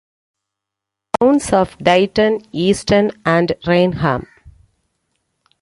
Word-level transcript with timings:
Towns 1.19 1.53
of 1.53 1.77
Dighton, 1.77 2.41
Easton, 2.51 3.11
and 3.23 3.51
Raynham. 3.67 4.25